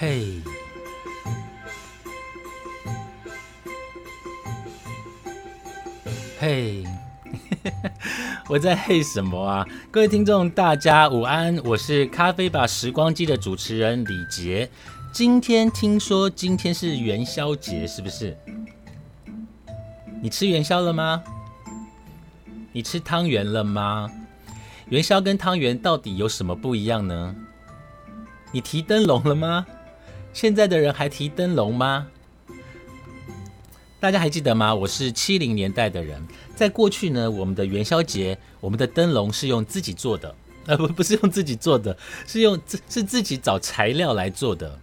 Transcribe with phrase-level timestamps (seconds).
[0.00, 0.40] 嘿，
[6.38, 6.84] 嘿，
[8.48, 9.68] 我在嘿什么啊？
[9.90, 14.70] 各位听众，大家午安，我是咖啡吧时光机的主持人李杰。
[15.12, 18.34] 今天听说今天是元宵节，是不是？
[20.22, 21.22] 你吃元宵了吗？
[22.72, 24.10] 你吃汤圆了吗？
[24.88, 27.36] 元宵跟汤圆到底有什么不一样呢？
[28.50, 29.66] 你提灯笼了吗？
[30.32, 32.08] 现在的人还提灯笼吗？
[33.98, 34.74] 大家还记得吗？
[34.74, 40.34] 我是七零年代的人，在过去呢，我们的元宵节，我们的灯笼是用自己做的，
[40.66, 44.78] 呃， 不，不是用自己做的，是用自是自己找材料来做的。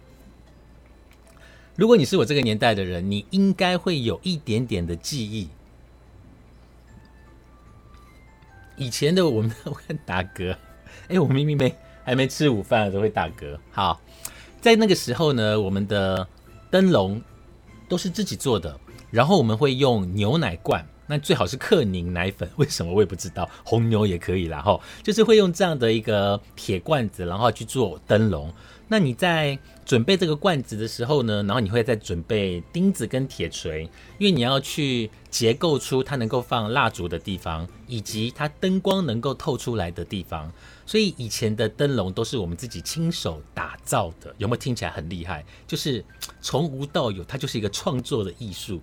[1.74, 5.48] 如果你是我这个年代的人，你应该会有一点点的记忆。
[8.76, 10.56] 以前的我们会打嗝，
[11.08, 11.74] 哎，我明明没
[12.04, 13.58] 还没吃午饭都会打嗝。
[13.72, 14.00] 好，
[14.60, 16.26] 在那个时候呢，我们的
[16.70, 17.20] 灯笼
[17.88, 18.78] 都是自己做的，
[19.10, 24.60] 然后我们会用牛奶罐，那最好是克宁奶粉，为什么我也不知道，红牛也可以啦。
[24.60, 28.52] 哈，就是会用这样的一个铁罐子，然后去做灯笼。
[28.90, 33.82] 那你在准备这个罐子的时候呢，然后你会再准备钉子跟铁锤，
[34.18, 40.50] 因为你要去结构出它能够放蜡烛的地方，以及它灯光能够透出来的地方。
[40.88, 45.44] 所以以前的灯笼都是我们自己亲手打造的，有没有听起来很厉害？
[45.66, 46.02] 就是
[46.40, 48.80] 从无到有，它就是一个创作的艺术。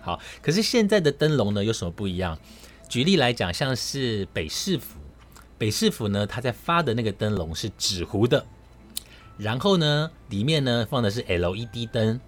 [0.00, 2.38] 好，可是现在的灯笼呢有什么不一样？
[2.88, 5.00] 举例来讲，像是北市府，
[5.58, 8.46] 北市府呢，它在发的那个灯笼是纸糊的。
[9.36, 12.20] 然后呢，里面呢放的是 LED 灯，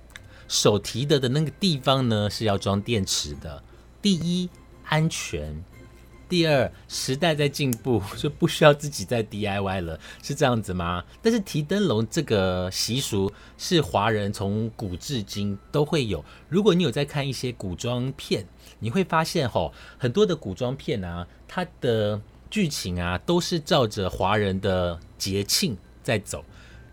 [0.49, 3.63] 手提的的那个地方呢是要装电池的。
[4.03, 4.51] 第一，
[4.85, 5.63] 安全；
[6.31, 11.05] 第二，时代在进步， 就不需要自己在 DIY 了，是这样子吗？
[11.21, 16.25] 但是提灯笼这个习俗是华人从古至今都会有。
[16.49, 18.47] 如果你有在看一些古装片，
[18.79, 26.45] 你会发现吼，很多的古装片啊，它的剧情啊都是照着华人的节庆在走。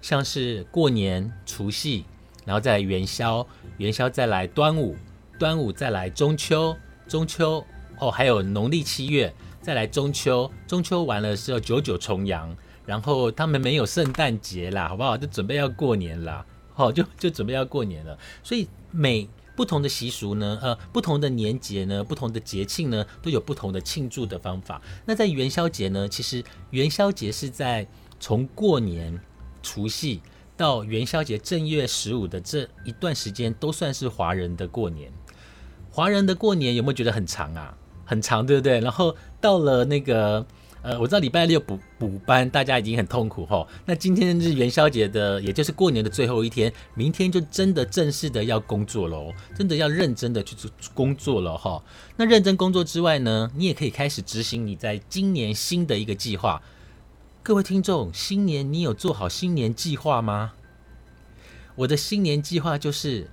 [0.01, 2.05] 像是过年除夕，
[2.43, 3.45] 然后再来元宵，
[3.77, 4.95] 元宵再来端午，
[5.37, 6.75] 端午再来中秋，
[7.07, 7.63] 中秋
[7.99, 15.17] 哦，还有农历七月再来中秋，中秋完了是要九九重阳，然后他们没有圣诞节啦，好不好？
[15.17, 18.17] 就准备要过年啦，好，就就准备要过年了。
[18.43, 24.81] 所以每不同的习俗呢，呃，不同的年节呢，不同的节庆呢，都有不同的庆祝的方法。
[25.05, 27.87] 那在元宵节呢，其实元宵节是在
[28.19, 29.19] 从过年。
[29.63, 30.21] 除夕
[30.55, 35.11] 到元宵节正月十五的这一段时间，都算是华人的过年。
[35.91, 37.75] 华人的过年有没有觉得很长啊？
[38.07, 38.79] 很长，对不对？
[38.79, 40.43] 然后到了那个
[40.81, 43.67] 呃，我知道礼拜六补补班，大家已经很痛苦吼。
[43.85, 51.83] 那今天是元宵节的，也就是过年的最后一天，明天就真的正式的要工作喽，真的要认真的去做工作了哈。
[52.15, 56.61] 那认真工作之外呢，你也可以开始执行你在今年新的一个计划。
[57.43, 60.53] 各位听众，新年你有做好新年计划吗？
[61.75, 63.29] 我的新年计划就是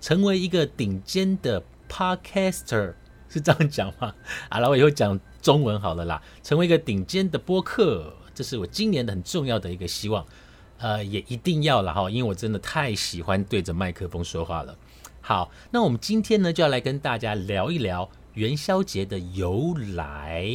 [0.00, 2.94] 成为一个顶尖的 podcaster，
[3.34, 4.14] 是这样讲吗？
[4.48, 6.22] 好了，我以后讲中文好了啦。
[6.44, 10.24] 成为一个顶尖的播客，这是我今年的很重要的一个希望。
[10.78, 14.76] 呃，也一定要了哈，因为我真的太喜欢对着麦克风说话了。
[15.20, 20.46] 好，那我们今天呢就要来跟大家聊一聊元宵节的由来。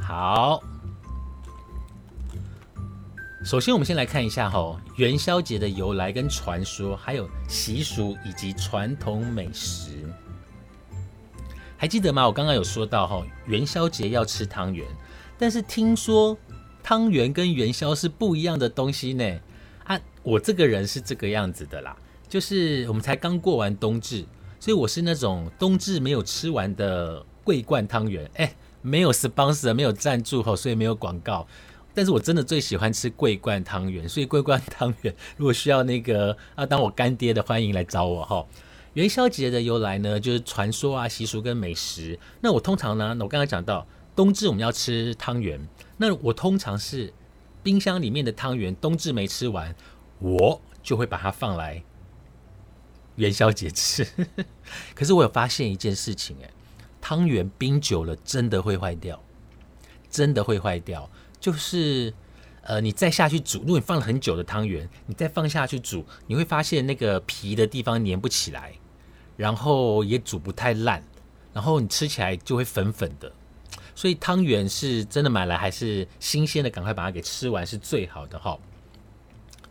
[0.00, 0.62] 好，
[3.42, 9.92] 首先我们先来看一下哈元宵节的由来跟传说，还有习俗以及传统美食，
[11.78, 12.26] 还记得吗？
[12.26, 14.86] 我刚刚有说到哈元宵节要吃汤圆，
[15.38, 16.36] 但是听说
[16.82, 19.40] 汤圆跟元宵是不一样的东西呢。
[19.84, 21.96] 啊，我这个人是这个样子的啦，
[22.28, 24.22] 就是我们才刚过完冬至，
[24.58, 28.54] 所以我是那种冬至没有吃完的桂冠汤圆，哎。
[28.82, 31.46] 没有 sponsor，没有赞助吼，所以没有广告。
[32.00, 38.46] 但是我真的最喜欢吃桂冠汤圆，所以桂冠汤圆如果需要那个 啊当我干爹的，欢迎来找我哈。
[38.94, 42.18] 元宵节的由来呢，就是传说啊、习俗跟美食。
[42.40, 43.86] 那我通常呢，我刚刚讲到
[44.16, 45.60] 冬至我们要吃汤圆，
[45.98, 47.12] 那我通常是
[47.62, 49.76] 冰箱里面的汤圆冬至没吃完，
[50.20, 51.84] 我就会把它放来
[53.16, 54.06] 元宵节吃。
[54.96, 56.48] 可是我有发现一件事情哎。
[56.98, 59.22] 汤圆冰久了真的会坏掉，
[60.10, 61.10] 真的会坏掉。
[61.40, 62.12] 就是
[62.62, 68.74] 呃，你再下去煮，如果你放了很久的汤圆，你再放下去煮，你会发现那个皮的地方粘不起来，
[69.36, 71.02] 然后也煮不太烂，
[71.54, 73.32] 然后你吃起来就会粉粉的。
[73.94, 78.58] 所以汤圆是真的买来还是新鲜的，赶快把它给吃完是最好的哈。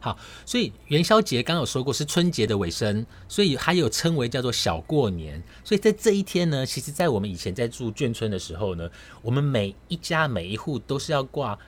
[0.01, 5.44] 好，所以元宵节刚有说过是春节的尾声，所以还有称为叫做小过年。
[5.63, 8.90] 所以在这一天呢，其实，在我们以前在住眷村的时候呢，
[9.22, 11.60] 我们每一家每一户都是要挂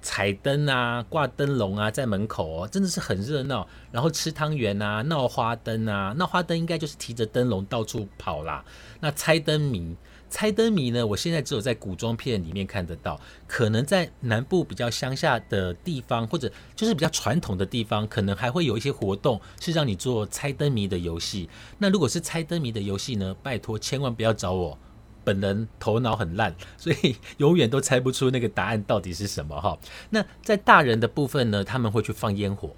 [0.00, 3.66] 彩灯啊，挂灯笼啊，在门口哦，真的是很热闹。
[3.90, 8.64] 然后吃汤圆啊，闹花灯啊，闹花灯应该就是提着灯笼到处跑啦。
[9.00, 9.96] 那猜灯谜。
[10.34, 11.06] 猜灯谜呢？
[11.06, 21.48] 我现在只有在古装片里面看得到，可能在南部比较乡下的地方，或者就是比较传统的地方，可能还会有一些活动是让你做猜灯谜的游戏。
[21.78, 23.32] 那如果是猜灯谜的游戏呢？
[23.44, 24.76] 拜托千万不要找我，
[25.22, 29.78] 本人头脑很烂，所以永远都猜不出那个答案到底是什么哈。
[30.10, 32.74] 那在大人的部分呢，他们会去放烟火。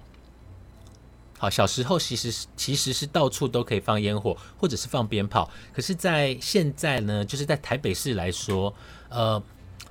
[1.39, 5.49] 好，小时候其实其实是到处都可以放烟火，或者是放鞭炮。
[5.71, 8.73] 可是，在现在呢，就是在台北市来说，
[9.09, 9.41] 呃，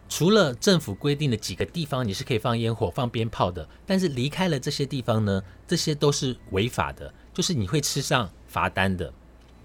[0.08, 9.12] 除了政府规定的几个地方你是可以放烟火、放鞭炮的，但是离开了这些地方呢，这些都是违法的，就是你会吃上罚单的。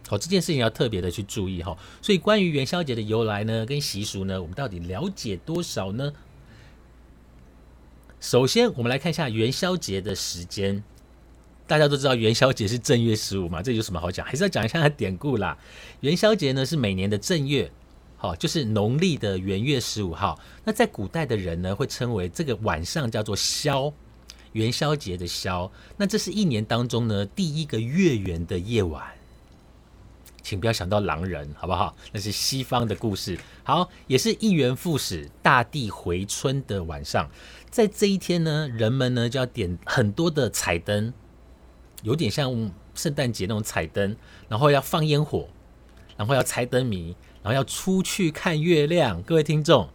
[0.08, 1.76] 好，这件事情要特别的去注意哈。
[2.00, 6.14] 所以，关于元宵节的由来呢，跟习俗呢，我们到底了解多少呢？
[8.20, 10.84] 首先，我们来看一下元宵节的时间。
[11.72, 14.26] 大家都知道元宵节是正月十五嘛，这有什么好讲？
[14.26, 15.58] 还是要讲一下它典故啦。
[16.02, 17.72] 元宵节呢是每年的正月，
[18.18, 20.38] 好，就是农历的元月十五号。
[20.66, 23.90] 那在古代的人呢，会称为这个晚上叫做宵，
[24.52, 25.72] 元宵节的宵。
[25.96, 29.02] 那这是一年当中呢第一个月圆的夜晚，
[30.42, 31.96] 请不要想到狼人，好不好？
[32.12, 33.40] 那是西方的故事。
[33.64, 37.32] 好，也是一元复始、大地回春的晚上。
[37.70, 41.14] 在这一天呢，人们呢就要点很多的彩灯。
[42.04, 44.16] 有点像圣诞节那种彩灯，
[44.48, 45.48] 然后要放烟火，
[46.18, 49.22] 然后要猜灯谜，然后要出去看月亮。
[49.24, 49.90] 各位听众，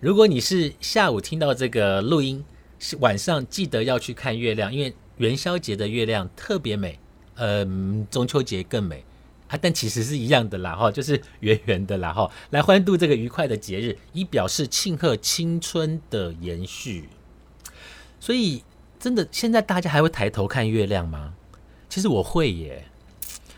[0.00, 2.44] 如果你是下午听到这个录音，
[3.00, 6.98] 晚上记得要去看月亮，因为元宵节的月亮特别美，
[7.36, 9.04] 嗯，中秋节更美
[9.48, 9.56] 啊。
[9.56, 17.08] 但其实是一样的啦，哈，就是圆圆的啦，哈，来欢度这个愉快的节日，以表示庆贺青春的延续。
[18.20, 18.62] 所以，
[18.98, 21.34] 真的，现在大家还会抬头看月亮吗？
[21.94, 22.84] 其实我会耶，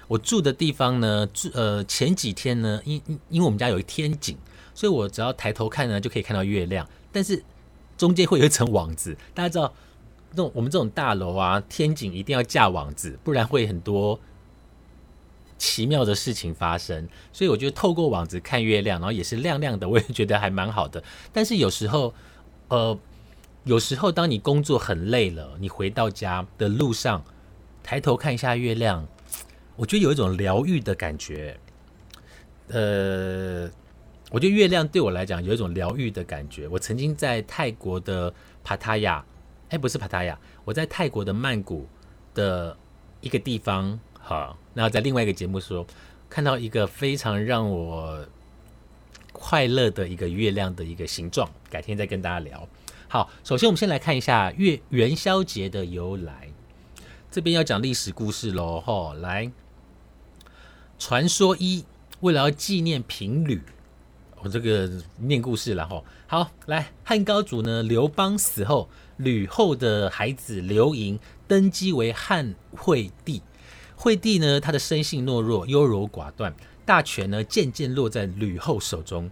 [0.07, 4.37] 我住的地方呢，住呃前几天呢，因因因为我们家有一天井，
[4.75, 6.87] 所以我只要抬头看呢，就可以看到月亮。
[7.11, 7.43] 但是
[7.97, 9.73] 中间会有一层网子，大家知道，
[10.33, 14.21] 那种我们这种大楼啊，天井一定要架网子，不然会很多
[15.57, 17.09] 奇妙的事情发生。
[17.33, 21.03] 所以我觉得透过网子看月亮，然后也是亮亮的，我也觉得还蛮好的。
[21.33, 22.13] 但是有时候，
[22.69, 22.99] 呃，
[23.65, 27.25] 有时候当你工作很累了，你回到家的路上。
[27.87, 29.07] 抬头看一下月亮，
[29.77, 31.57] 我觉得有一种疗愈的感觉。
[32.67, 33.71] 呃，
[34.33, 36.67] 我觉得月亮对我来讲有一种疗愈的感觉。
[36.67, 38.35] 我曾经在泰国的
[38.65, 39.25] 帕塔亚，
[39.69, 41.87] 哎，不是帕塔亚，我在泰国的曼谷
[42.35, 42.77] 的
[43.21, 45.87] 一个地方，哈，然后在另外一个节目说
[46.29, 48.27] 看到一个非常让我
[49.33, 52.69] 快乐的一个月亮的一个形状，改天再跟大家聊。
[53.07, 56.49] 好，首先我们先来看一下月元宵节的由来。
[57.37, 59.13] 这边要讲历史故事喽，吼！
[59.13, 59.53] 来，
[60.99, 61.85] 传说一，
[62.21, 63.61] 为了要纪念平吕，
[64.41, 66.03] 我这个念故事了，吼。
[66.27, 68.89] 好，来，汉高祖呢，刘邦死后，
[69.19, 73.43] 吕后的孩子刘盈登基为汉惠帝。
[73.97, 79.31] 惠帝呢，他的生性懦弱，优柔寡断，大权呢渐渐落在吕后手中。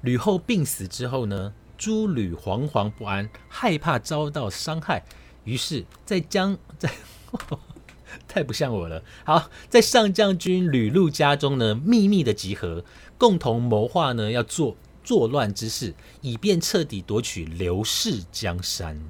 [0.00, 5.04] 吕后病死之后呢，诸吕惶惶不安，害怕遭到伤害，
[5.44, 6.90] 于是，在江在。
[8.28, 9.02] 太不像我了。
[9.24, 12.84] 好，在上将军吕禄家中呢，秘密的集合，
[13.18, 19.00] 共同谋划呢，要做作乱之事，以便彻底夺取刘氏江山。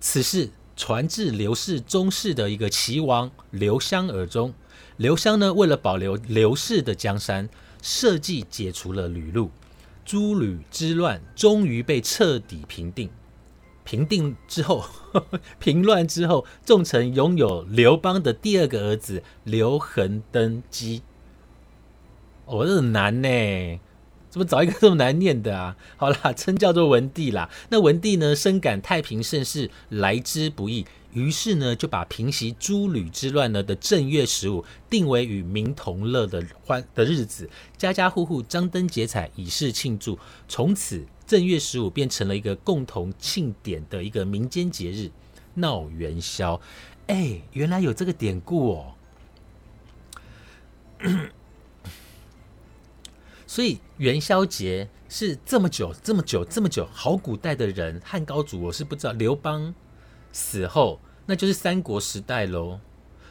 [0.00, 4.54] 此事传至刘氏宗室的一个齐王刘襄耳中。
[4.96, 7.48] 刘襄呢，为了保留刘氏的江山，
[7.82, 9.50] 设计解除了吕禄，
[10.04, 13.10] 诸吕之乱终于被彻底平定。
[13.90, 14.84] 平定之后，
[15.58, 21.02] 平乱之后，众臣拥有刘邦的第二个儿子刘恒登基。
[22.46, 23.80] 哦，这很难呢，
[24.28, 25.76] 怎么找一个这么难念的啊？
[25.98, 27.50] 好啦，称叫做文帝啦。
[27.70, 40.16] 那文帝呢，深感太平盛世来之不易，于是呢，就把平息诸吕之乱呢的正月十五定为与民同乐的欢的日子，家家户户张灯结彩，以示庆祝。
[40.46, 41.04] 从此。
[41.30, 45.12] 正月十五变成了一个共同庆典的一个民间节日，
[45.54, 46.60] 闹元宵。
[47.06, 48.94] 哎，原来有这个典故哦。
[53.46, 59.12] 所以元宵节是这么久、这么久、这么久，好古代的人，汉高祖我是不知道。
[59.12, 59.72] 刘邦
[60.32, 62.80] 死后，那就是三国时代喽。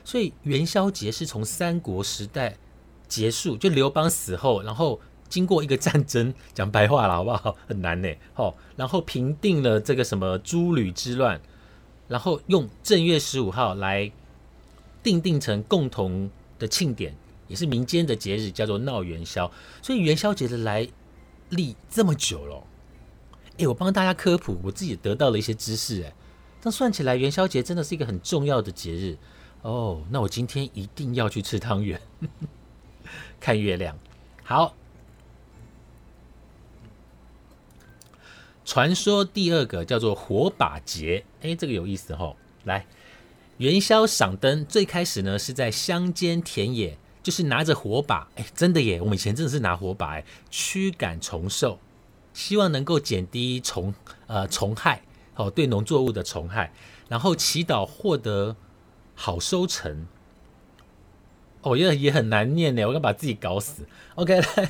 [0.05, 2.55] 所以元宵节是从三国时代
[3.09, 7.55] 结束，就刘邦死后，然后经过一个战争，讲白话了好不好？
[7.67, 8.09] 很难呢。
[8.33, 11.39] 好，然后平定了这个什么诸吕之乱，
[12.07, 14.11] 然后用正月十五号来
[15.01, 17.15] 定定成共同的庆典。
[17.47, 20.87] 也是民间的节日，叫做闹元宵，所以元宵节的来
[21.49, 22.63] 历这么久了。
[23.57, 26.03] 哎，我帮大家科普，我自己得到了一些知识。
[26.03, 26.13] 哎，
[26.61, 29.17] 这样算起来，元宵节真的是一个很重要的节日
[29.63, 30.03] 哦。
[30.11, 31.99] 那我今天一定要去吃汤圆，
[33.41, 33.97] 看月亮。
[34.43, 34.75] 好，
[38.69, 41.25] 传说第二个叫做火把节。
[41.41, 42.35] 哎，这个有意思哈。
[42.65, 42.85] 来，
[43.57, 46.95] 元宵赏灯最开始呢是在乡间田野。
[47.23, 49.01] 就是拿着火把，哎，真的耶！
[49.01, 51.77] 我们以前真的是拿火把，哎，驱赶虫兽，
[52.33, 53.93] 希望能够减低虫
[54.25, 55.01] 呃虫害，
[55.35, 56.71] 哦，对农作物的虫害，
[57.09, 58.55] 然后祈祷获得
[59.15, 60.07] 好收成。
[61.61, 63.85] 哦，也也很难念呢，我刚把自己搞死。
[64.15, 64.69] OK，来，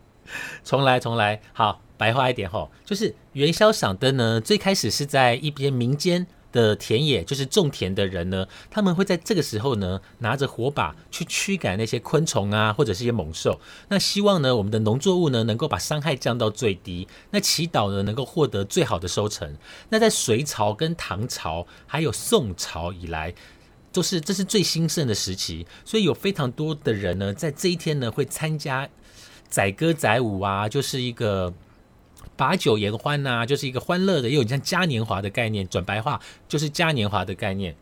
[0.64, 1.40] 重来，重来。
[1.52, 6.26] 好，白话一点哈，就是元宵赏灯呢，最开始是在一边民间。
[6.54, 13.60] 的田野就是种田的人呢，他们会在这个时候呢，拿着火把去驱赶那些昆虫啊，或者是一些猛兽。
[13.88, 17.08] 那希望呢，我们的农作物呢，能够把伤害降到最低。
[17.32, 19.56] 那祈祷呢，能够获得最好的收成。
[19.88, 23.34] 那在隋朝、跟唐朝，还有宋朝以来，
[23.90, 25.66] 都是这是最兴盛的时期。
[25.84, 28.88] 所以有非常多的人呢，在这一天呢，会参加
[29.48, 31.52] 载歌载舞啊，就是一个。
[32.36, 35.68] 把酒言欢呐，就是一个欢乐的，又有像嘉年华的概念。
[35.68, 37.76] 转白话就是嘉年华的概念。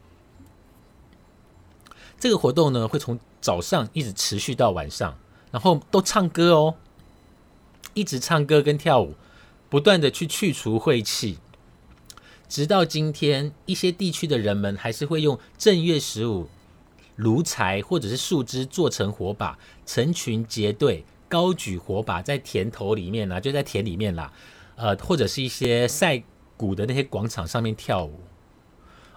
[2.18, 5.18] 这个活动呢，会从早上一直持续到晚上，
[5.50, 6.74] 然后都唱歌哦，
[7.94, 9.14] 一直唱歌跟跳舞，
[9.68, 11.38] 不断的去去除晦气。
[12.48, 16.48] 直到今天，一些地区的人们还是会用正月十五
[17.16, 21.04] 炉柴或者是树枝做成火把，成群结队。
[21.32, 24.30] 高举火把在田头里面呢，就在田里面啦，
[24.76, 26.22] 呃，或者是一些晒
[26.58, 28.20] 谷的那些广场上面跳舞。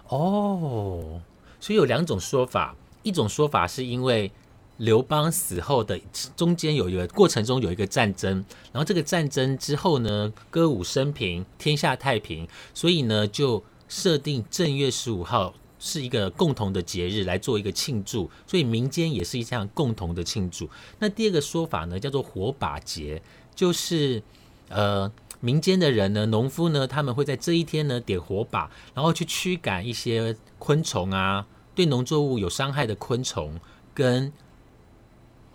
[0.08, 1.20] 哦，
[1.60, 4.32] 所以有两种说法，一种说法是因为
[4.78, 6.00] 刘邦死后的
[6.34, 8.42] 中间有一个过程中有一个战争，
[8.72, 15.52] 然后这个战争之后呢，歌舞升平，天下太平，所以呢就设定正月十五号。
[15.78, 20.68] 是一个共同的节日来做一个庆祝，所以民间也是一项共同的庆祝。
[20.98, 23.22] 那第二个说法呢，叫做火把节，
[23.54, 24.22] 就是
[24.68, 33.60] 呃民间的人呢，农夫呢，他们会在这一天呢点火把，然后去驱赶一些昆虫啊，对农作物有伤害的昆虫
[33.92, 34.32] 跟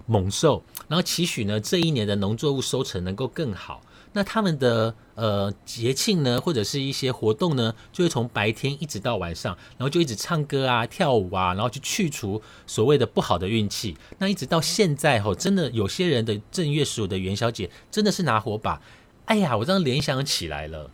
[0.06, 3.82] 猛兽，然后期许呢这一年的农作物收成能够更好。
[4.14, 13.96] 那他们的呃节庆呢，或者是一些活动呢，就会从白天一直到晚上，然后就一直唱歌啊、跳舞啊，然后去去除所谓的不好的运气。
[14.18, 18.82] 那一直到现在吼，真的有些人的正月十五的元宵节真的是拿火把。
[19.26, 20.92] 哎呀，我这样联想起来了，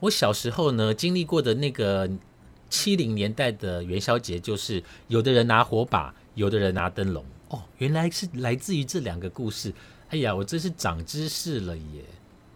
[0.00, 2.08] 我小时候呢经历过的那个
[2.70, 7.22] 七零年代的元宵节，就是有的人拿火把，有的人拿灯笼。
[7.48, 9.70] 哦，原来是来自于这两个故事。
[10.14, 12.04] 哎呀，我真是长知识了耶！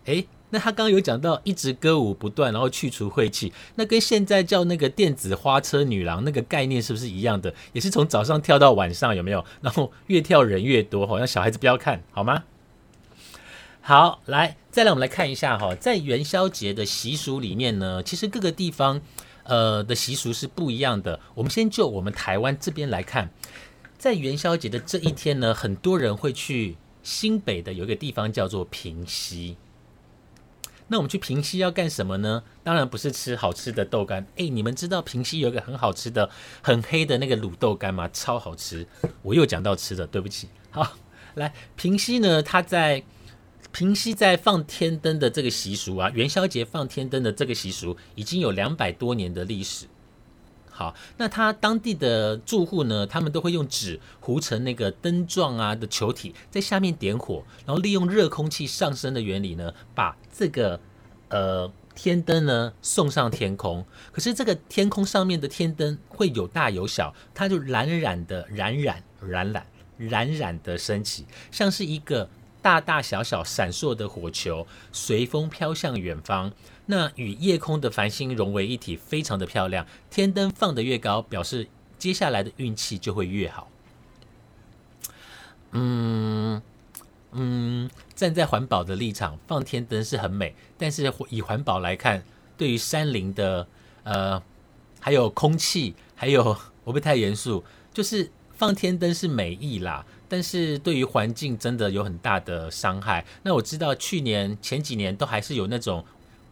[0.05, 7.53] 哎，那他刚刚有讲到一直歌舞不断，然后去除晦气，那跟现在叫那个电子花车女郎那个概念是不是一样的？
[7.73, 9.45] 也是从早上跳到晚上，有没有？
[9.61, 12.45] 然后越跳人越多，好像小孩子不要看好吗？
[13.81, 19.01] 好，来，再来我们来看一下哈，在元宵节的习俗里面呢，其实各个地方
[19.43, 21.19] 呃的习俗是不一样的。
[21.35, 23.31] 我们先就我们台湾这边来看，
[23.99, 26.77] 在元宵节的这一天呢，很多人会去。
[27.09, 29.57] 新北的有一个地方叫做平溪，
[30.89, 32.43] 那我们去平溪要干什么呢？
[32.63, 34.27] 当然不是吃好吃的豆干。
[34.37, 36.29] 哎，你们知道平溪有一个很好吃的、
[36.63, 38.11] 很黑的那个卤豆干吗？
[38.13, 38.87] 超好吃！
[39.23, 40.51] 我又讲到吃的，对不起。
[40.71, 40.99] 好，
[41.37, 43.03] 来平溪呢，它在
[43.73, 49.87] 平溪在放天灯的这个习俗啊，元宵节放天灯的这个习俗已经有两百多年的历史。
[50.79, 53.05] 好，那他当地的住户呢？
[53.05, 60.79] 他们都会用纸糊成那个灯状啊的球体，在下面点火，然后利用热空气上升的原理呢，把这个
[61.31, 63.85] 呃天灯呢送上天空。
[64.13, 69.67] 可是这个天空上面的天灯会有大有小，它就冉冉的冉冉冉冉
[69.97, 72.31] 冉冉的升起，像是一个
[72.63, 76.53] 大大小小闪烁的火球，随风飘向远方。
[76.91, 79.87] 那与夜空的繁星融为一体，非常的漂亮。
[80.11, 81.69] 天灯放得越高，表示
[81.99, 83.71] 接下来的运气就会越好。
[85.73, 86.63] 嗯
[87.33, 92.25] 嗯，站在环保的立场，放天灯是很美，但是以环保来看，
[92.57, 93.69] 对于山林的
[94.05, 94.43] 呃，
[94.99, 103.27] 还有空气，还有 我不太严肃，就是放天灯是美意啦，但是对于环境真的有很大的伤害。
[103.43, 106.03] 那我知道去年前几年都还是有那种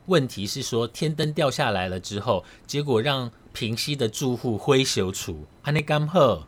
[0.06, 6.46] 问题是说天灯掉下来了之后，结果让平溪的住户灰修除，安内干喝，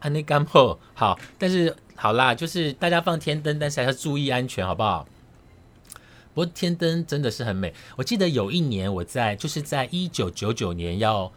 [0.00, 1.76] 安内干喝，好，但是。
[1.98, 5.08] 好啦，就是大家放天灯，但是还要注意安全，好不好？
[6.34, 7.72] 不过天灯真的是很美。
[7.96, 11.32] 我记得有一年我在，就是在一九九九年，要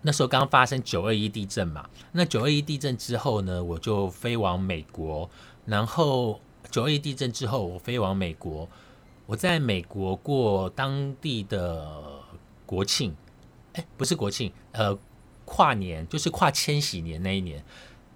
[0.00, 1.86] 那时候刚发生九二一地震嘛。
[2.12, 5.28] 那九二一地震之后呢，我就飞往美国。
[5.66, 6.40] 然后
[6.70, 8.66] 九二一地震之后，我飞往美国，
[9.30, 12.02] 我在美国过当地的
[12.66, 13.14] 国庆，
[13.74, 14.98] 哎，不是国庆，呃，
[15.44, 17.62] 跨年，就是跨千禧年那一年。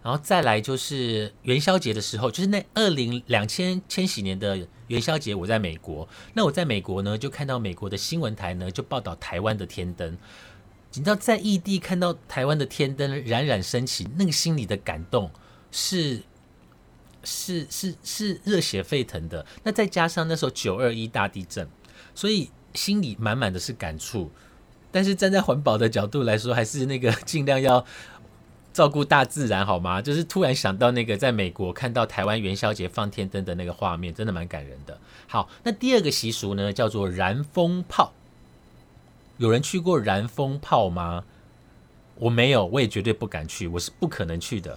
[0.02, 6.08] 然后再来就是元宵节的时候，就是那二零两千千禧年的元宵节，我在美国。
[6.32, 10.18] 那我在美国呢，就看到美国的新闻台呢，就报道台湾的天灯。
[10.94, 15.30] 你知道，在异地看到台湾的天灯冉冉升起，那个心里的感动
[15.70, 16.24] 是
[17.24, 19.44] 是是是热血沸腾的。
[19.62, 21.68] 那再加上那时候九二一大地震，
[22.14, 24.30] 所以心里满满的是感触。
[24.92, 27.84] 但是站在环保的角度来说，还是那个 尽量要。
[28.74, 30.02] 照顾大自然好吗？
[30.02, 34.98] 就是突然想到那个在美国看到台湾元宵节放天灯的那个画面，真的蛮感人的。
[35.28, 38.12] 好，那第二个习俗呢，叫做燃风炮。
[39.36, 41.22] 有人去过燃风炮吗？
[42.16, 44.76] 我没有，我也绝对不敢去，我是不可能去的。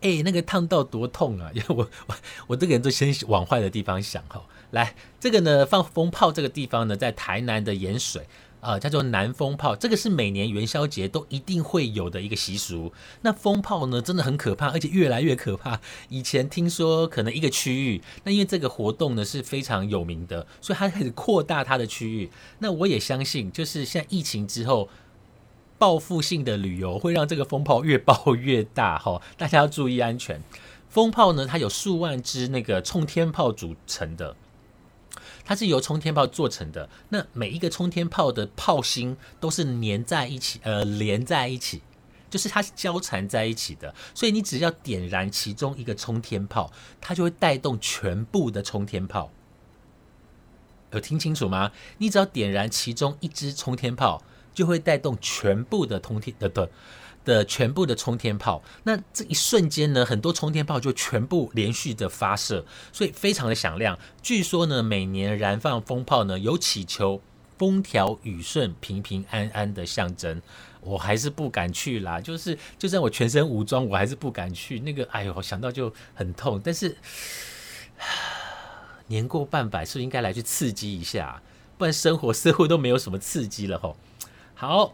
[0.00, 1.50] 哎，那个烫到多痛啊！
[1.54, 2.14] 因为我我
[2.48, 4.44] 我这个人都先往坏的地方想哈。
[4.70, 8.26] 来，这个呢，放风炮这个地方呢，在台南的盐水。
[8.60, 12.92] 啊，叫做南风炮，这个是每年元宵节都一定会有的一个习俗。
[13.22, 15.80] 那风炮呢，真的很可怕，而且越来越可怕。
[16.08, 22.28] 以前听说可能一个区域，那因为这个活动呢是非常有名的，所以它开始扩大它的区域。
[22.58, 24.88] 那我也相信，就是现在疫情之后，
[25.78, 29.22] 报复性的旅游会让这个风炮越爆越大哈。
[29.36, 30.42] 大家要注意安全。
[30.88, 34.36] 风炮呢，它有数万只那个冲天炮组成的。
[35.44, 41.80] 它是由冲天炮做成的，那每一个冲天炮的炮芯都是粘在一起，呃，连在一起，
[42.28, 43.94] 就是它是交缠在一起的。
[44.14, 49.30] 所以你只要点燃其中一个冲天炮，它就会带动全部的冲天炮。
[50.90, 51.72] 有听清楚吗？
[51.96, 54.22] 你只要点燃其中一支冲天炮，
[54.54, 56.70] 就会带动全部的通天的的。
[57.24, 63.98] 的全部的冲天炮，那这一瞬间呢，很多冲天炮就全部连续的发射，所以非常的响亮。
[64.22, 67.20] 据说呢，每年燃放风炮呢，有祈求
[67.58, 70.40] 风调雨顺、平平安安的象征。
[70.80, 74.80] 我还是不敢去啦，就是就算我全身武装，我还是不敢去。
[74.80, 76.58] 那个，哎呦，想到就很痛。
[76.64, 76.96] 但是
[79.08, 81.42] 年过半百，是不是应该来去刺激一下？
[81.76, 83.98] 不然生活似乎都没有什么刺激了吼。
[84.60, 84.92] 好。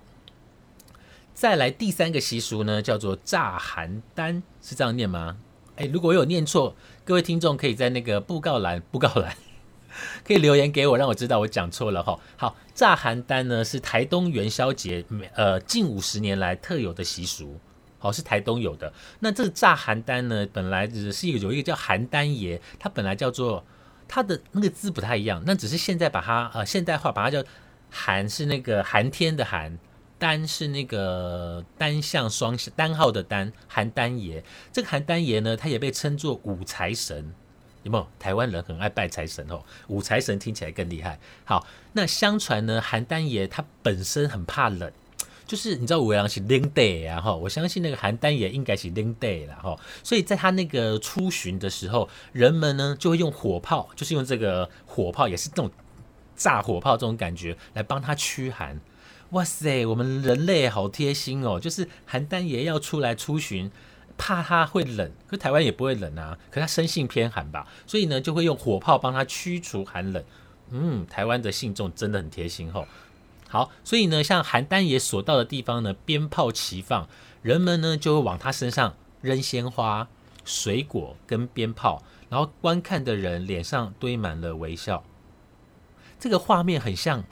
[1.32, 5.38] 再来第三个习俗呢，叫做炸邯郸，是这样念吗？
[5.76, 9.34] 哎，如果我有念错，各位听众可以在那个布告栏、布告栏
[10.22, 12.20] 可以留言给我，让我知道我讲错了哈。
[12.36, 15.02] 好，炸邯郸呢是台东元宵节
[15.34, 17.58] 呃近五十年来特有的习俗，
[17.98, 18.92] 好是台东有的。
[19.20, 23.64] 那这个炸邯郸呢，本来只是一个有一个叫邯郸爷，他本来叫做
[24.06, 27.42] 他的那个字不太一样，那只是现在把它呃现代化，把它叫
[27.94, 29.78] 寒是那个寒天的寒。
[30.16, 34.42] 单是那个单向双单号的单，邯郸爷。
[34.72, 37.34] 这个邯郸爷呢，他也被称作五财神，
[37.82, 38.06] 有没有？
[38.18, 41.18] 台湾人很爱拜财神哦，五财神听起来更厉害。
[41.44, 44.90] 好，那相传呢，邯郸爷他本身很怕冷，
[45.46, 55.70] 就是你知道五郎是冷 day 啊哈，我相信那个邯郸爷应该是冷 day 了哈，所以在他那个出巡的时候，人们呢就会用火炮，就是用这个火炮，也是这种
[56.36, 58.80] 炸火炮这种感觉来帮他驱寒。
[59.30, 61.58] 哇塞，我们人类好贴心哦！
[61.58, 63.70] 就是邯郸爷要出来出巡，
[64.16, 66.38] 怕他会冷，可台湾也不会冷啊。
[66.50, 70.22] 可他生性偏寒吧，所以呢就会用火炮帮他驱除寒冷。
[70.70, 72.86] 嗯，台湾的信众真的很贴心吼。
[73.48, 77.08] 好，所以呢，像邯郸爷所到的地方呢，鞭炮齐放，
[77.42, 80.06] 人们呢就会往他身上扔鲜花、
[80.44, 85.02] 水果跟鞭炮，然后观看的人脸上堆满了微笑。
[86.24, 87.22] 这个画面很像，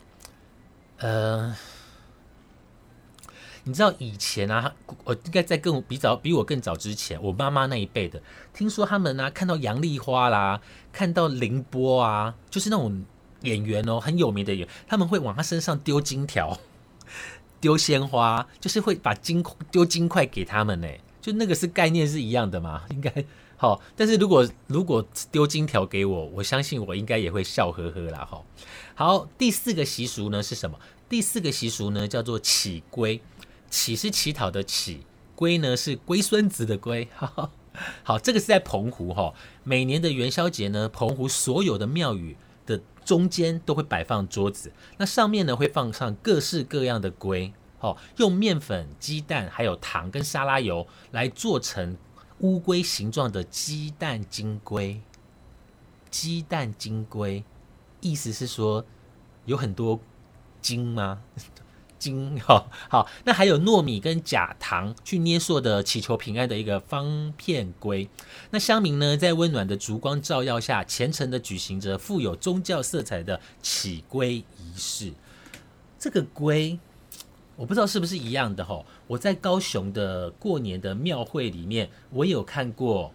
[0.98, 1.56] 呃。
[3.64, 4.74] 你知道以前啊，
[5.04, 8.20] 我应该在更比早比我更早之前，我妈妈那一辈的，
[8.52, 10.60] 听说他们呢看到杨丽花啦，
[10.92, 13.02] 看到凌波啊，就是那种
[13.42, 16.58] 演员哦，很有名的演员，他们会往他身上丢金条、
[17.62, 20.88] 丢鲜花，就是会把金丢金块给他们呢，
[21.22, 22.82] 就那个是概念是一样的嘛？
[22.90, 23.10] 应该
[23.62, 28.24] 好，但是如果如果丢金条给我，我相信我应该也会笑呵呵啦。
[28.28, 28.42] 哈，
[28.96, 30.76] 好，第四个习俗呢是什么？
[31.08, 33.20] 第四个习俗呢叫做乞龟，
[33.70, 37.06] 乞是乞讨的乞，龟呢是龟孙子的龟。
[37.14, 37.52] 哈哈
[38.02, 51.96] 好，这个是在澎湖哈，每年的元宵节呢，澎湖所有的庙宇的中间都会摆放桌子，那上面呢会放上各式各样的龟，好，用面粉、鸡蛋还有糖跟沙拉油来做成
[52.42, 55.00] 乌龟形状的鸡蛋金龟。
[56.10, 57.42] 鸡蛋金龟，
[58.00, 58.84] 意思是说
[59.46, 59.98] 有很多
[60.60, 61.22] 金吗？
[61.98, 68.08] 金好好，那还有糯米跟假糖去捏塑的祈求平安的一个方片龟。
[68.50, 75.12] 那乡民呢，在温暖的烛光照耀下，虔诚的举行着富有宗教色彩的起龟仪式。
[75.96, 76.76] 这个龟，
[77.54, 78.84] 我不知道是不是一样的哈。
[79.06, 83.12] 我在高雄的过年的庙会里面，我有看过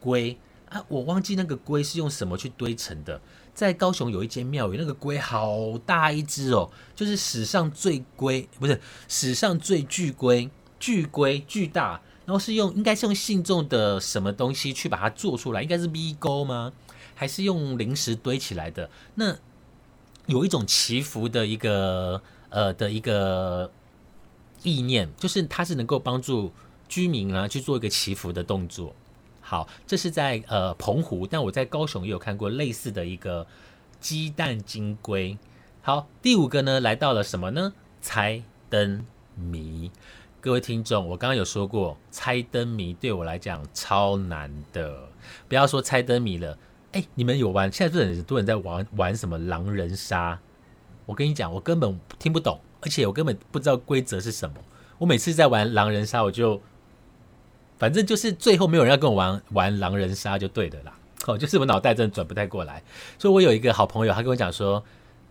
[0.00, 0.36] 龟
[0.68, 3.20] 啊，我忘记那个龟是用什么去堆成的。
[3.54, 16.72] 在高雄有一间庙宇，那个龟好大一只哦，就是史上最龟，不是史上最巨龟，巨龟巨大，然后是用应该是用信众的什么东西去把它做出来，应该是 V 钩吗？
[17.14, 18.90] 还是用零食堆起来的？
[19.14, 19.36] 那
[20.26, 23.70] 有一种祈福的一个呃的一个
[24.64, 26.50] 意念，就是它是能够帮助
[26.88, 28.92] 居民啊去做一个祈福的动作。
[29.40, 33.46] 好，这是在呃澎湖，但我在高雄也有看过类似的一个
[34.00, 35.38] 鸡蛋金龟。
[35.82, 37.74] 好，第五个呢，来到了什么呢？
[38.00, 39.90] 猜灯谜。
[40.40, 45.08] 各位听众，我刚刚有说过，猜灯谜对我来讲超难的。
[45.48, 46.58] 不要说猜灯谜了，
[46.92, 47.70] 哎，你们有玩？
[47.70, 50.38] 现在很多人在玩玩什么狼人杀？
[51.06, 54.54] 我跟你讲，我根本听不懂，而且我根本不知道规则是什么。
[54.98, 56.62] 我每次在玩狼人杀，我就。
[57.76, 62.80] 反正就是最后没有人要跟我玩玩狼人杀就对的啦，哦，就是我脑袋真的转不太过来，
[63.18, 64.82] 所以我有一个好朋友，他跟我讲说，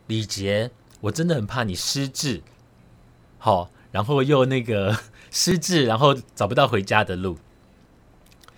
[0.07, 2.41] 李杰，我真的很怕你失智，
[3.39, 4.95] 好，然后又那个
[5.31, 7.37] 失智，然后找不到回家的路。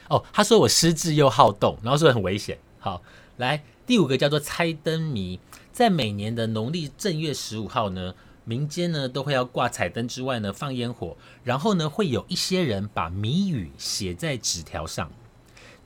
[0.10, 2.58] 哦，他说我失智又好动，然后说很危险。
[2.80, 3.04] 好，
[3.38, 5.40] 来第五个叫做猜灯谜，
[5.72, 8.16] 在每年的农历正月十五号呢。
[8.46, 15.12] 民间呢都会要挂彩灯之外呢放烟火，然后呢会有一些人把谜语写在纸条上，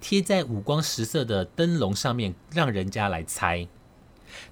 [0.02, 3.67] 贴在五光十色的灯笼上面，让人家来猜。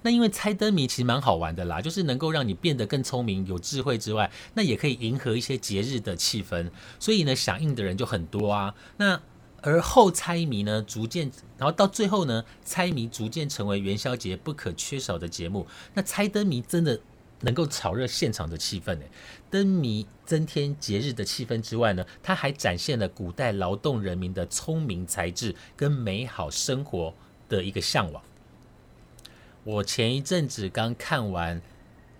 [0.02, 8.74] 那因为猜灯谜其实蛮好玩的啦，就是能够让你变得更聪明、有智慧之外，那也可以迎合一些节日的气氛，所以呢响应的人就很多啊。
[8.96, 9.20] 那
[9.60, 15.66] 而后猜谜呢逐渐，然后到最后呢猜谜逐渐成为元宵节不可缺少的节目。
[15.92, 16.98] 那猜灯谜真的。
[17.40, 19.04] 能够炒热现场的气氛呢，
[19.50, 27.14] 灯谜增添节日的气氛之外呢，它还展现了古代劳动人民的聪明才智跟美好生活
[27.48, 28.22] 的一个向往。
[29.64, 31.60] 我前一阵子刚看完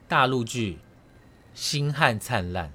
[0.06, 0.74] 大陆剧
[1.54, 2.68] 《星汉灿烂》，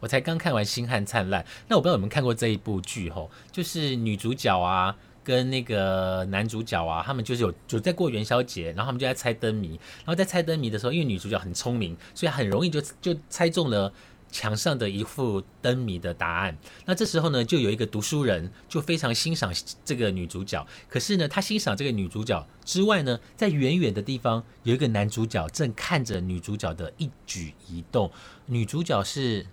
[0.00, 4.96] 我才刚看完《星汉灿烂》，那我不知道有没有看过这一部剧吼，就是女主角啊。
[5.24, 13.92] 跟那个男主角啊，他们就是有就在过元宵节，然后他们就在猜灯谜，然后在猜灯谜的时候，因为女主角很聪明，所以很容易就就猜中了
[14.30, 16.56] 墙上的一副灯谜的答案。
[16.86, 19.52] 那这时候呢，就有一个读书人就非常欣赏
[19.84, 28.10] 这个女主角，可是呢，他欣赏这个女主角之外呢，在远远的地方有一个男主角正看着女主角的一举一动。
[28.46, 29.46] 女主角是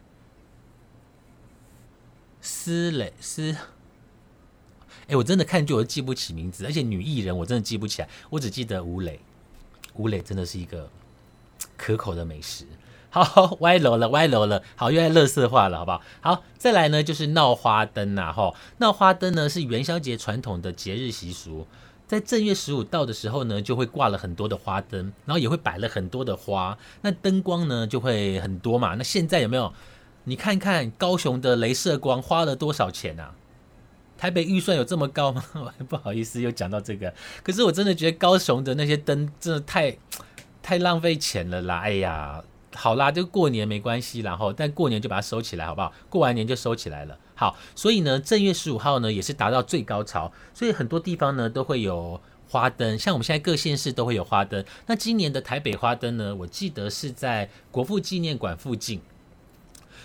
[2.42, 3.56] 思蕾思。
[5.10, 9.20] 哎，我真的看剧我都记不起名字，而且女艺人我真的记不起来，我只记得吴磊。
[9.96, 10.88] 吴磊真的是一个
[11.76, 12.66] 可口的美食。
[13.10, 14.62] 好，歪楼了，歪楼了。
[14.76, 16.02] 好，又在乐色化了，好不好？
[16.22, 18.54] 好，再来呢，就是闹花灯呐，哈。
[18.78, 21.66] 闹花灯呢是元宵节传统的节日习俗，
[22.08, 28.94] 在正月十五到的时候呢，就会挂了很多的花灯，然后也会摆了很多的花，那灯光呢就会很多嘛。
[28.94, 29.74] 那现在有没有？
[30.26, 33.34] 你看看高雄的镭射光花了多少钱啊？
[34.20, 35.42] 台北预算有这么高吗？
[35.88, 37.14] 不好意思，又讲到这个。
[37.42, 39.98] 可是我真的觉得高雄的那些灯真的太
[40.62, 41.80] 太浪费钱了啦！
[41.80, 42.44] 哎呀，
[42.76, 45.94] 好啦，就过年没关系，然后但过年就把它收起来，好不好？
[46.10, 47.18] 过完年就收起来了。
[47.34, 54.62] 好，所以呢，正月十五号呢也是达到最高潮，所以很多地方呢都会有花灯，像我们现在各县市都会有花灯。
[54.88, 59.02] 那今年的台北花灯呢，我记得是在国父纪念馆附近。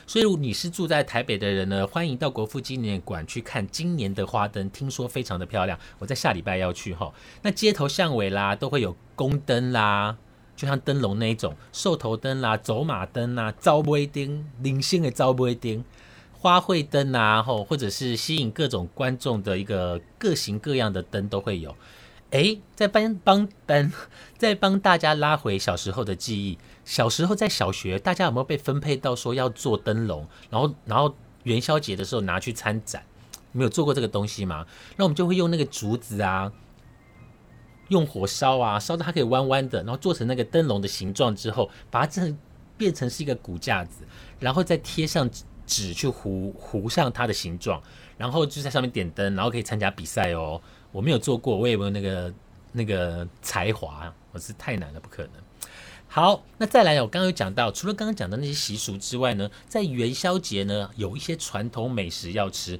[0.07, 5.79] 所以，如果你是住在台北的人呢，欢迎到国父纪念馆去看今年的花灯，听说非常的漂亮。
[5.99, 7.13] 我在下礼拜要去哈。
[7.43, 10.17] 那街头巷尾啦，都会有宫灯啦，
[10.55, 15.83] 就像灯笼那一种，兽头灯啦、走马灯啦、招杯灯、零星的招杯灯，
[16.33, 21.75] 花卉灯啊，吼，或者是吸引各种观众的一个各型各样的灯都会有。
[22.35, 23.93] 哎，在帮帮 帮，
[24.37, 26.59] 在帮大家拉回小时候的记忆。
[26.85, 33.05] 小时候在小学，大家有没有被分配到说要做灯笼，然后然后元宵节的时候拿去参展？
[33.53, 34.67] 没有做过这个东西吗？
[34.97, 36.53] 那我们就会用那个竹子啊，
[37.87, 42.35] 用火烧啊，烧到它可以弯弯的，然后做成那个灯笼的形状之后，把它这
[42.77, 44.03] 变成是一个骨架子，
[44.41, 45.31] 然后再贴上
[45.65, 47.81] 纸去糊糊上它的形状，
[48.19, 50.61] 然后就在上面点灯，然后可以参加比赛哦。
[50.95, 52.33] 我没有做过，我也没有那个
[52.71, 55.33] 那个才华，我是太难了，不可能。
[56.07, 62.79] 好，那再来，我刚刚有讲到，除了刚刚讲的那些习俗之外呢，在元宵节呢，有一些传统美食要吃。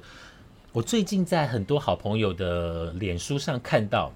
[0.71, 4.13] 我最近在很多好朋友的脸书上看到，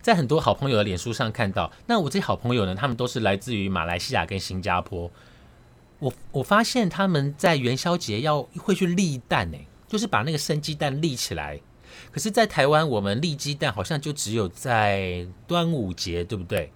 [0.00, 5.10] 在很多好朋友的脸书上看到，那我这些好朋友呢，他们都是来自于马来西亚跟新加坡。
[5.98, 9.58] 我我发现他们在元宵节要会去立蛋呢，
[9.92, 11.60] 就是把那个生鸡蛋立起来。
[12.10, 16.72] 可是，在台湾我们立鸡蛋好像就只有在端午节，对不对？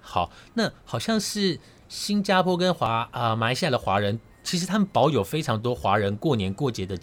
[0.00, 4.18] 好，那好像是新加坡跟华啊马来西亚的华人。
[4.42, 6.98] 其实他们保有非常多华人过年过节的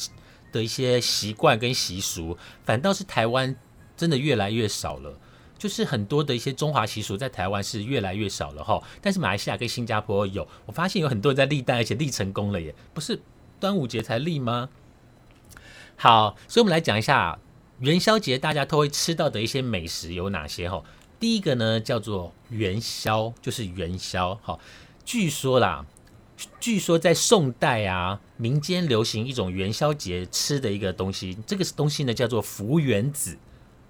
[0.52, 3.56] 的一些习惯跟习俗，反倒是台湾
[3.96, 5.16] 真的越来越少了。
[5.60, 8.82] 就是很多的一些中华习俗在台湾是越来越少了哈。
[9.00, 12.74] 但是马来西亚跟新加坡有，我发现有很多人在立蛋，而且立成功了耶！
[12.96, 13.22] 不是
[13.66, 14.70] 端午节才立吗？
[15.96, 17.40] 好，所以我们来讲一下
[17.80, 20.84] 元宵节大家都会吃到的一些美食有哪些哈。
[21.20, 24.60] 第一个呢叫做元宵，就是元宵哈。
[25.04, 25.84] 据说啦。
[26.60, 33.38] 据说在宋代啊，民间流行一种元宵节吃的一个东西，这个东西呢叫做福元子，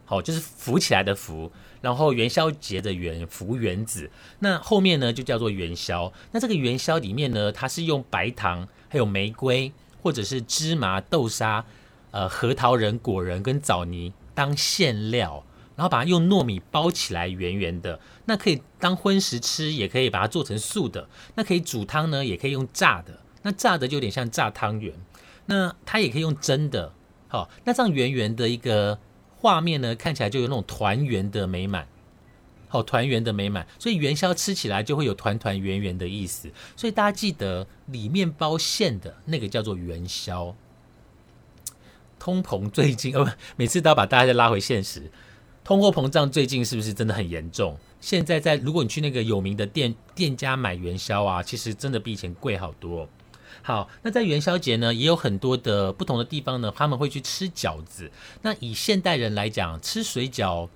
[0.05, 6.13] 好，就是浮起来的浮，然后元宵节的元福元子，那后面呢就叫做元宵。
[6.31, 11.65] 那这个元宵里面呢，它是用白糖、还有玫瑰或者是芝麻、豆沙、
[12.11, 15.43] 呃核桃仁、果仁跟枣泥当馅料。
[15.75, 21.05] 然后把它用糯米包起来，圆圆的，那可以当荤食吃，也可以把它做成素的。
[21.35, 23.19] 那可以煮汤呢，也可以用炸的。
[23.41, 24.93] 那炸的就有点像炸汤圆。
[25.47, 26.93] 那它也可以用蒸的。
[27.27, 28.97] 好，那这样圆圆的一个
[29.35, 31.85] 画面呢，看起来就有那种团圆的美满。
[32.67, 33.65] 好，团圆的美满。
[33.79, 36.51] 所以元宵吃起来就会有团团圆圆的意思。
[36.75, 40.55] 所以大家记得里面包馅的那个叫做元宵。
[42.17, 45.11] 通膨最近，呃，每次都要把大家拉回现实。
[45.63, 47.77] 通货膨胀最近是不是真的很严重？
[47.99, 53.09] 现在在如果你去那个有名的店店家买元宵啊，其实真的比以前贵好多。
[53.61, 58.11] 好，那在元宵节呢，也有很多的不同的地方呢，他们会去吃饺子。
[58.41, 60.67] 那以现代人来讲，吃水饺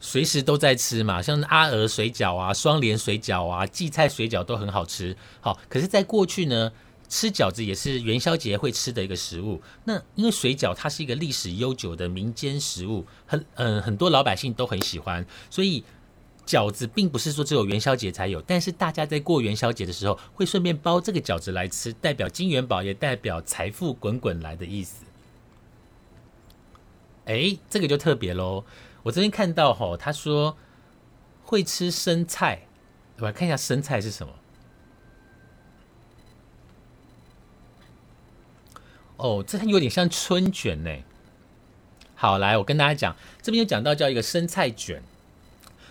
[0.00, 5.16] 随时都在吃嘛，像阿娥水饺啊、双连水饺啊、荠菜水饺都很好吃。
[5.40, 6.72] 好，可是，在过去呢？
[7.10, 9.62] 吃饺子也是元宵节会吃的一个食物。
[9.84, 15.82] 那因为水饺它是一个历史悠久的民间食物，很嗯很多老百姓都很喜欢，所以
[16.46, 18.42] 饺子并不是说只有元宵节才有。
[18.42, 25.06] 但是大家在过元宵节的时候，会顺便包这个饺子来吃，代表金元宝，也代表财富滚滚来的意思。
[27.24, 28.66] 哎，这个就特别喽。
[29.02, 30.56] 我这边看到哈，他说
[31.42, 32.66] 会吃生菜，
[33.18, 34.32] 我来看一下生菜是什么。
[39.16, 40.90] 哦，这有点像春卷呢。
[42.14, 45.02] 好，来，我跟大家讲，这边有讲到叫一个生菜卷。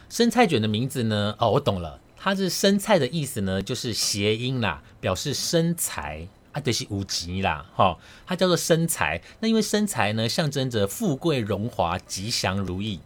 [0.10, 1.36] 生菜卷的名字呢？
[1.40, 9.22] 哦，我懂了，它是生菜的意思呢，就是谐音啦，表示生财啊，就是五吉啦，哈，它叫做身材。
[9.40, 13.00] 那因为身材呢，象征着富贵荣华、吉祥如意。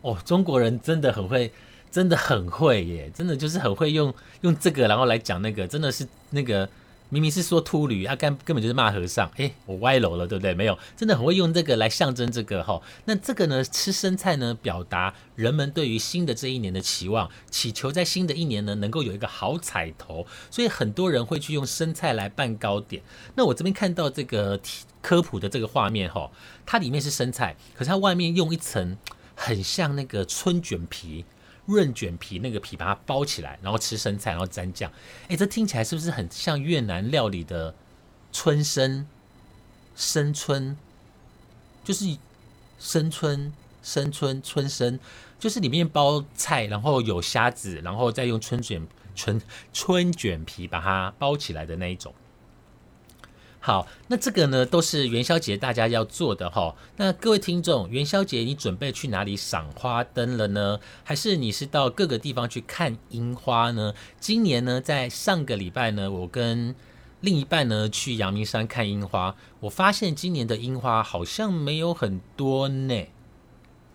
[0.00, 1.52] 哦，中国人真的很会，
[1.90, 6.68] 真的很会耶，真的就是很会用用这个，然后来讲那个，真的是那个。
[7.08, 9.30] 明明是说秃驴，啊，根根本就是骂和尚。
[9.36, 10.52] 哎，我歪楼了，对不对？
[10.54, 12.82] 没有，真的很会用这个来象征这个哈。
[13.04, 20.26] 那这个呢，吃生菜呢，表达人们对于新的这一年的期望，祈求在新的一年呢能够有一个好彩头。
[20.50, 23.02] 所以很多人会去用生菜来拌糕点。
[23.36, 24.60] 那我这边看到这个
[25.00, 26.30] 科普的这个画面哈，
[26.64, 28.96] 它里面是生菜，可是它外面用一层
[29.36, 31.24] 很像那个春卷皮。
[31.66, 34.90] 润卷皮那个皮把它包起来，然后吃生菜，然后沾酱。
[35.28, 37.74] 哎，这听起来是不是很像越南料理的
[38.32, 39.06] 春生
[39.94, 40.76] 生春？
[41.84, 42.16] 就是
[42.78, 43.52] 生春
[43.82, 44.98] 生春春生，
[45.38, 49.40] 就是里面包菜，然后有虾子，然后再用春卷春
[49.72, 52.12] 春卷皮把它包起来的那一种。
[53.66, 56.76] 好，那这个呢都是元宵节大家要做的哈。
[56.98, 60.78] 那各位听众，元宵节你准备去哪里赏花灯了呢？
[61.02, 63.92] 还是你是到各个地方去看樱花呢？
[64.20, 66.76] 今年呢，在上个礼拜呢，我跟
[67.22, 73.06] 另一半呢去阳明山看樱花，我发现今年的樱花好像没有很多呢。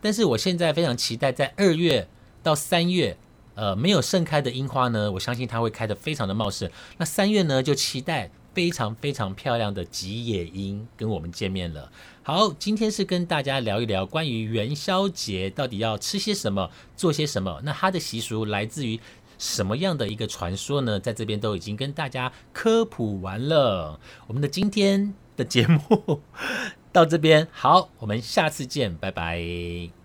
[0.02, 2.10] 但是我现在非常期待，在二月
[2.44, 3.18] 到三月，
[3.56, 6.70] 呃，没有盛开的樱花呢，我相信它会开得非常的茂盛。
[6.98, 8.32] 那三月呢，就期待。
[8.54, 11.92] 非常非常漂亮的吉野樱跟我们见面了。
[12.24, 17.62] 好，今天是跟大家聊一聊关于元宵节到底要吃些什么，做些什么。
[17.64, 19.00] 那它的习俗来自于
[19.38, 21.00] 什么样的一个传说呢？
[21.00, 24.00] 在这边都已经跟大家科普完了。
[24.28, 26.22] 我们的今天的节目
[26.94, 30.01] 到这边，好，我们下次见，拜拜。